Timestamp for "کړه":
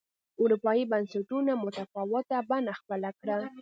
3.19-3.37